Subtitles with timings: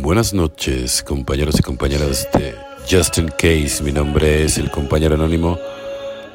[0.00, 2.54] Buenas noches, compañeros y compañeras de
[2.90, 3.82] Justin Case.
[3.82, 5.58] Mi nombre es el compañero anónimo.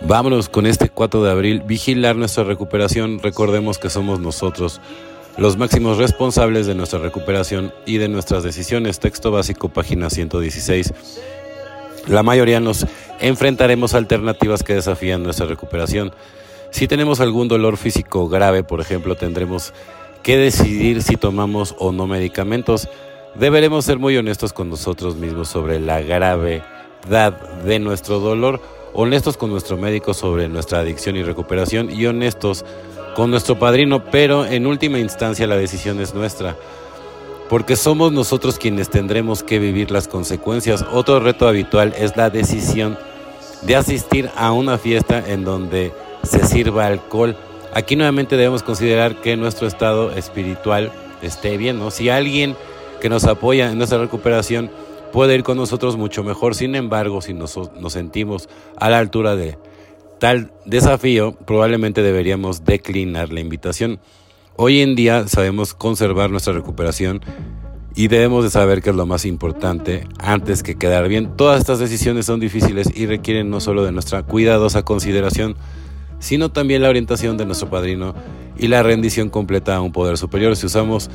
[0.02, 3.20] Vámonos con este 4 de abril, vigilar nuestra recuperación.
[3.20, 4.80] Recordemos que somos nosotros
[5.38, 9.00] los máximos responsables de nuestra recuperación y de nuestras decisiones.
[9.00, 10.94] Texto básico, página 116.
[12.08, 12.88] La mayoría nos
[13.20, 16.14] enfrentaremos a alternativas que desafían nuestra recuperación.
[16.72, 19.74] Si tenemos algún dolor físico grave, por ejemplo, tendremos
[20.24, 22.88] que decidir si tomamos o no medicamentos.
[23.36, 26.64] Deberemos ser muy honestos con nosotros mismos sobre la gravedad
[27.64, 28.60] de nuestro dolor,
[28.94, 32.66] honestos con nuestro médico sobre nuestra adicción y recuperación y honestos
[33.16, 36.58] con nuestro padrino, pero en última instancia la decisión es nuestra,
[37.50, 40.84] porque somos nosotros quienes tendremos que vivir las consecuencias.
[40.92, 42.98] Otro reto habitual es la decisión
[43.62, 47.38] de asistir a una fiesta en donde se sirva alcohol.
[47.74, 51.92] Aquí nuevamente debemos considerar que nuestro estado espiritual esté bien, ¿no?
[51.92, 52.56] Si alguien
[53.00, 54.70] que nos apoya en nuestra recuperación
[55.12, 59.36] puede ir con nosotros mucho mejor, sin embargo, si nos, nos sentimos a la altura
[59.36, 59.58] de
[60.20, 64.00] tal desafío, probablemente deberíamos declinar la invitación.
[64.56, 67.22] Hoy en día sabemos conservar nuestra recuperación
[67.96, 71.36] y debemos de saber que es lo más importante antes que quedar bien.
[71.36, 75.56] Todas estas decisiones son difíciles y requieren no solo de nuestra cuidadosa consideración,
[76.20, 78.14] sino también la orientación de nuestro padrino
[78.60, 80.56] y la rendición completa a un poder superior.
[80.56, 81.10] Si usamos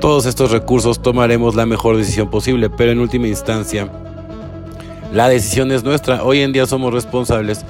[0.00, 3.90] todos estos recursos, tomaremos la mejor decisión posible, pero en última instancia,
[5.12, 6.22] la decisión es nuestra.
[6.22, 7.64] Hoy en día somos responsables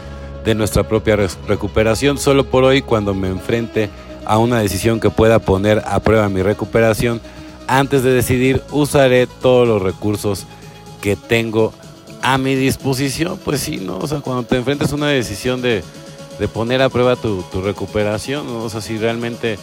[0.45, 1.17] de nuestra propia
[1.49, 2.19] recuperación.
[2.19, 3.89] Solo por hoy, cuando me enfrente
[4.27, 7.21] a una decisión que pueda poner a prueba mi recuperación,
[7.67, 10.47] antes de decidir, usaré todos los recursos
[11.01, 11.73] que tengo
[12.23, 13.39] a mi disposición.
[13.45, 13.99] Pues sí, ¿no?
[13.99, 15.83] O sea, cuando te enfrentes a una decisión de
[16.39, 19.59] de poner a prueba tu, recuperación, o sea, si realmente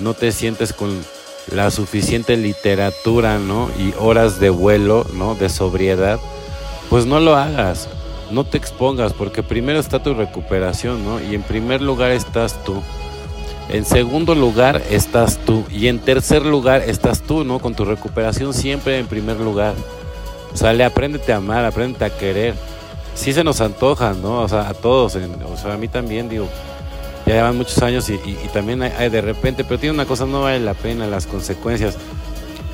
[0.00, 0.90] no te sientes con
[1.50, 3.70] la suficiente literatura, ¿no?
[3.78, 5.34] Y horas de vuelo, ¿no?
[5.34, 6.18] De sobriedad,
[6.90, 7.88] pues no lo hagas,
[8.30, 11.20] no te expongas, porque primero está tu recuperación, ¿no?
[11.20, 12.82] Y en primer lugar estás tú.
[13.70, 15.64] En segundo lugar estás tú.
[15.70, 17.58] Y en tercer lugar estás tú, ¿no?
[17.58, 19.74] Con tu recuperación siempre en primer lugar.
[20.52, 22.54] O sea, le apréndete a amar, apréndete a querer
[23.18, 24.42] sí se nos antoja, ¿no?
[24.42, 26.48] O sea, a todos, o sea, a mí también, digo,
[27.26, 28.18] ya llevan muchos años y,
[28.52, 31.96] también hay, de repente, pero tiene una cosa, no vale la pena, las consecuencias.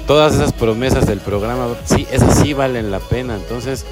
[0.07, 3.37] Todas esas promesas del programa, sí, esas sí valen la pena.
[3.37, 3.87] Entonces,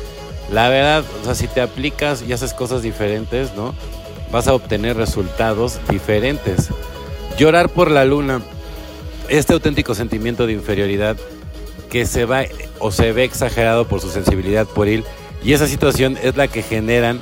[0.52, 3.74] la verdad, o sea, si te aplicas y haces cosas diferentes, ¿no?
[4.30, 6.68] Vas a obtener resultados diferentes.
[7.38, 8.42] Llorar por la luna,
[9.30, 11.16] este auténtico sentimiento de inferioridad
[11.90, 12.44] que se va
[12.78, 15.04] o se ve exagerado por su sensibilidad por él
[15.44, 17.20] y esa situación es la que generan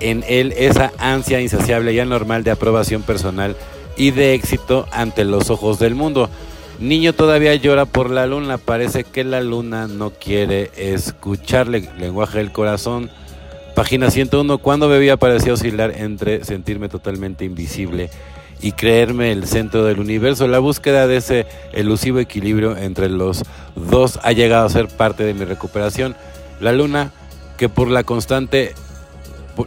[0.00, 3.56] en él esa ansia insaciable y anormal de aprobación personal
[3.96, 6.30] y de éxito ante los ojos del mundo.
[6.78, 11.88] Niño todavía llora por la luna, parece que la luna no quiere escucharle.
[11.98, 13.10] Lenguaje del corazón.
[13.74, 14.58] Página 101.
[14.58, 18.10] Cuando bebía parecía oscilar entre sentirme totalmente invisible
[18.60, 20.46] y creerme el centro del universo.
[20.46, 23.42] La búsqueda de ese elusivo equilibrio entre los
[23.74, 26.14] dos ha llegado a ser parte de mi recuperación.
[26.60, 27.12] La luna
[27.58, 28.74] que por la constante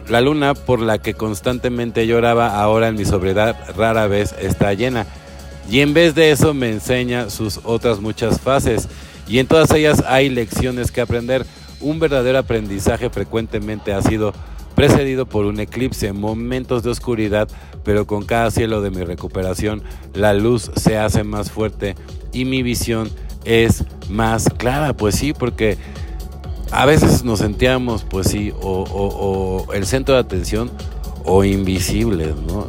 [0.08, 5.06] la luna por la que constantemente lloraba ahora en mi sobriedad rara vez está llena.
[5.70, 8.88] Y en vez de eso me enseña sus otras muchas fases.
[9.28, 11.46] Y en todas ellas hay lecciones que aprender.
[11.80, 14.32] Un verdadero aprendizaje frecuentemente ha sido
[14.74, 17.48] precedido por un eclipse, momentos de oscuridad,
[17.84, 19.82] pero con cada cielo de mi recuperación
[20.14, 21.94] la luz se hace más fuerte
[22.32, 23.10] y mi visión
[23.44, 24.94] es más clara.
[24.94, 25.76] Pues sí, porque
[26.72, 30.70] a veces nos sentíamos, pues sí, o, el centro de atención
[31.24, 32.68] o invisibles, ¿no?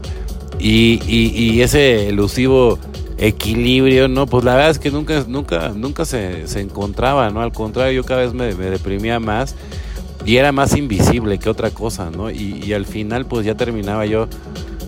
[0.60, 2.78] Y, ese elusivo
[3.18, 4.28] equilibrio, ¿no?
[4.28, 7.42] Pues la verdad es que nunca, nunca, nunca se, encontraba, ¿no?
[7.42, 9.56] Al contrario, yo cada vez me, deprimía más
[10.26, 12.30] y era más invisible que otra cosa, ¿no?
[12.30, 14.28] Y, al final, pues ya terminaba yo,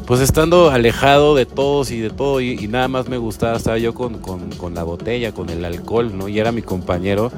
[0.05, 3.93] pues estando alejado de todos y de todo, y, nada más me gustaba estar yo
[3.93, 6.27] con, con la botella, con el alcohol, ¿no?
[6.27, 7.31] Y era mi compañero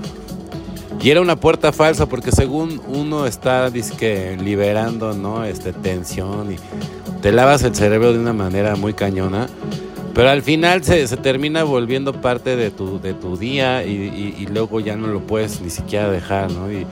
[1.02, 5.44] y era una puerta falsa porque según uno está disque liberando, ¿no?
[5.44, 6.56] Este tensión y
[7.22, 9.48] te lavas el cerebro de una manera muy cañona.
[10.14, 14.96] Pero al final se, termina volviendo parte de tu, de tu día y, luego ya
[14.96, 16.72] no lo puedes ni siquiera dejar, ¿no?
[16.72, 16.88] Y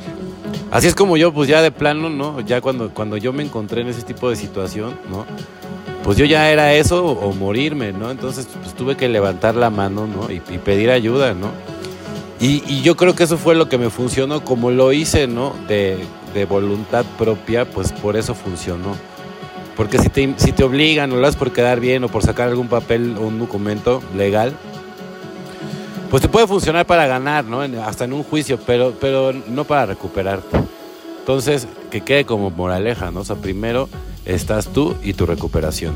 [0.69, 2.41] así es como yo, pues ya de plano, ¿no?
[2.41, 5.25] Ya cuando, cuando yo me encontré en ese tipo de situación, ¿no?
[6.03, 8.11] Pues yo ya era eso o, morirme, ¿no?
[8.11, 10.31] Entonces pues tuve que levantar la mano, ¿no?
[10.31, 11.49] Y, y pedir ayuda, ¿no?
[12.39, 15.55] Y, yo creo que eso fue lo que me funcionó, como lo hice, ¿no?
[15.67, 16.05] De,
[16.49, 18.95] voluntad propia, pues por eso funcionó.
[19.77, 22.49] Porque si te, si te obligan o lo haces por quedar bien o por sacar
[22.49, 24.53] algún papel o un documento legal,
[26.09, 27.61] pues te puede funcionar para ganar, ¿no?
[27.61, 30.57] hasta en un juicio, pero, pero no para recuperarte.
[31.19, 33.21] Entonces, que quede como moraleja, ¿no?
[33.21, 33.89] O primero
[34.25, 35.95] estás tú y tu recuperación.